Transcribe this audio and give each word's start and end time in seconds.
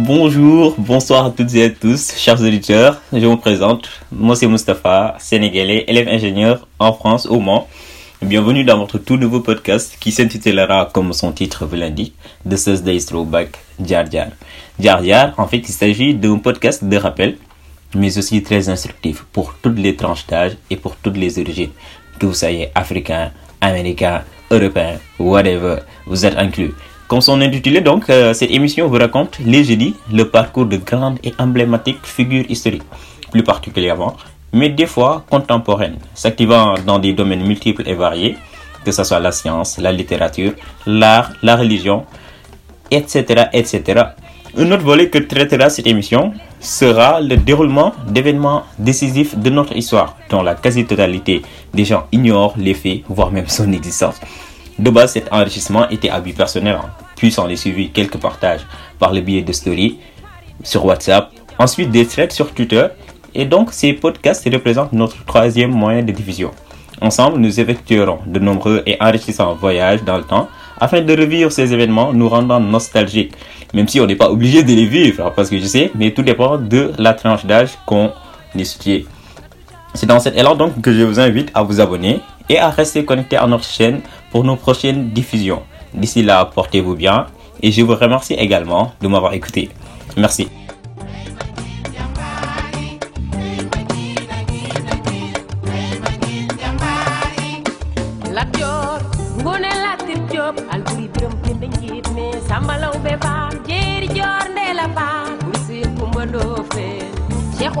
Bonjour, 0.00 0.76
bonsoir 0.78 1.26
à 1.26 1.30
toutes 1.32 1.52
et 1.56 1.64
à 1.64 1.70
tous, 1.70 2.14
chers 2.16 2.40
auditeurs. 2.40 3.02
Je 3.12 3.26
me 3.26 3.34
présente. 3.34 3.90
Moi, 4.12 4.36
c'est 4.36 4.46
Mustapha, 4.46 5.16
sénégalais, 5.18 5.86
élève 5.88 6.06
ingénieur 6.06 6.68
en 6.78 6.92
France, 6.92 7.26
au 7.26 7.40
Mans. 7.40 7.66
Bienvenue 8.22 8.62
dans 8.62 8.78
votre 8.78 8.98
tout 8.98 9.16
nouveau 9.16 9.40
podcast 9.40 9.96
qui 9.98 10.12
s'intitulera, 10.12 10.88
comme 10.94 11.12
son 11.12 11.32
titre 11.32 11.66
vous 11.66 11.74
l'indique, 11.74 12.14
The 12.48 12.54
Thursday 12.54 13.00
Throwback 13.00 13.58
Jar 13.84 14.08
Jar. 14.08 14.28
Jar 14.78 15.02
Jar, 15.02 15.34
en 15.36 15.48
fait, 15.48 15.68
il 15.68 15.72
s'agit 15.72 16.14
d'un 16.14 16.38
podcast 16.38 16.84
de 16.84 16.96
rappel, 16.96 17.36
mais 17.92 18.16
aussi 18.18 18.40
très 18.44 18.68
instructif 18.68 19.24
pour 19.32 19.54
toutes 19.60 19.80
les 19.80 19.96
tranches 19.96 20.28
d'âge 20.28 20.56
et 20.70 20.76
pour 20.76 20.94
toutes 20.94 21.16
les 21.16 21.40
origines. 21.40 21.72
Que 22.20 22.26
vous 22.26 22.34
soyez 22.34 22.68
africain, 22.76 23.32
américain, 23.60 24.22
européen, 24.48 25.00
whatever, 25.18 25.78
vous 26.06 26.24
êtes 26.24 26.36
inclus. 26.36 26.72
Comme 27.08 27.22
son 27.22 27.40
intitulé 27.40 27.80
donc, 27.80 28.10
euh, 28.10 28.34
cette 28.34 28.50
émission 28.50 28.86
vous 28.86 28.98
raconte 28.98 29.38
les 29.42 29.64
jeudis 29.64 29.94
le 30.12 30.28
parcours 30.28 30.66
de 30.66 30.76
grandes 30.76 31.18
et 31.24 31.32
emblématiques 31.38 32.04
figures 32.04 32.44
historiques, 32.50 32.82
plus 33.30 33.42
particulièrement, 33.42 34.14
mais 34.52 34.68
des 34.68 34.84
fois 34.84 35.24
contemporaines, 35.30 35.96
s'activant 36.14 36.74
dans 36.84 36.98
des 36.98 37.14
domaines 37.14 37.46
multiples 37.46 37.88
et 37.88 37.94
variés, 37.94 38.36
que 38.84 38.92
ce 38.92 39.04
soit 39.04 39.20
la 39.20 39.32
science, 39.32 39.78
la 39.78 39.90
littérature, 39.90 40.52
l'art, 40.84 41.32
la 41.42 41.56
religion, 41.56 42.04
etc., 42.90 43.44
etc. 43.54 44.02
Un 44.58 44.70
autre 44.70 44.84
volet 44.84 45.08
que 45.08 45.16
traitera 45.18 45.70
cette 45.70 45.86
émission 45.86 46.34
sera 46.60 47.22
le 47.22 47.38
déroulement 47.38 47.94
d'événements 48.06 48.64
décisifs 48.78 49.34
de 49.34 49.48
notre 49.48 49.74
histoire, 49.74 50.14
dont 50.28 50.42
la 50.42 50.54
quasi-totalité 50.54 51.40
des 51.72 51.86
gens 51.86 52.04
ignorent 52.12 52.54
les 52.58 52.74
faits, 52.74 53.00
voire 53.08 53.30
même 53.30 53.48
son 53.48 53.72
existence. 53.72 54.16
De 54.78 54.90
base, 54.90 55.12
cet 55.12 55.32
enrichissement 55.32 55.88
était 55.88 56.10
à 56.10 56.20
but 56.20 56.36
personnel, 56.36 56.78
hein. 56.80 56.90
puis 57.16 57.32
s'en 57.32 57.48
est 57.48 57.56
suivi 57.56 57.90
quelques 57.90 58.18
partages 58.18 58.64
par 58.98 59.12
le 59.12 59.20
biais 59.20 59.42
de 59.42 59.52
stories 59.52 59.98
sur 60.62 60.84
WhatsApp, 60.84 61.30
ensuite 61.58 61.90
des 61.90 62.06
threads 62.06 62.32
sur 62.32 62.52
Twitter, 62.52 62.86
et 63.34 63.44
donc 63.44 63.72
ces 63.72 63.92
podcasts 63.92 64.48
représentent 64.52 64.92
notre 64.92 65.24
troisième 65.24 65.72
moyen 65.72 66.02
de 66.02 66.12
diffusion. 66.12 66.52
Ensemble, 67.00 67.38
nous 67.38 67.60
effectuerons 67.60 68.18
de 68.26 68.38
nombreux 68.38 68.82
et 68.86 68.96
enrichissants 69.00 69.54
voyages 69.54 70.02
dans 70.02 70.16
le 70.16 70.24
temps 70.24 70.48
afin 70.80 71.00
de 71.00 71.12
revivre 71.12 71.50
ces 71.50 71.72
événements 71.72 72.12
nous 72.12 72.28
rendant 72.28 72.60
nostalgiques, 72.60 73.32
même 73.74 73.88
si 73.88 74.00
on 74.00 74.06
n'est 74.06 74.16
pas 74.16 74.30
obligé 74.30 74.62
de 74.62 74.72
les 74.72 74.86
vivre, 74.86 75.26
hein, 75.26 75.32
parce 75.34 75.50
que 75.50 75.58
je 75.58 75.66
sais, 75.66 75.90
mais 75.94 76.12
tout 76.12 76.22
dépend 76.22 76.56
de 76.56 76.92
la 76.98 77.14
tranche 77.14 77.44
d'âge 77.44 77.70
qu'on 77.84 78.12
étudie. 78.56 79.06
C'est 79.94 80.06
dans 80.06 80.20
cet 80.20 80.36
élan 80.36 80.54
donc 80.54 80.80
que 80.80 80.92
je 80.92 81.02
vous 81.02 81.18
invite 81.18 81.50
à 81.54 81.62
vous 81.62 81.80
abonner 81.80 82.20
et 82.48 82.58
à 82.58 82.70
rester 82.70 83.04
connecté 83.04 83.36
à 83.36 83.46
notre 83.46 83.64
chaîne 83.64 84.00
pour 84.30 84.44
nos 84.44 84.56
prochaines 84.56 85.10
diffusions. 85.10 85.62
D'ici 85.94 86.22
là, 86.22 86.44
portez-vous 86.44 86.94
bien 86.94 87.26
et 87.62 87.72
je 87.72 87.82
vous 87.82 87.94
remercie 87.94 88.34
également 88.34 88.92
de 89.00 89.08
m'avoir 89.08 89.32
écouté. 89.34 89.70
Merci. 90.16 90.48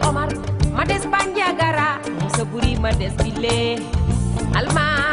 Omar 0.00 0.28
ma 0.72 0.84
des 0.84 1.02
al 4.54 4.66
mar. 4.74 5.11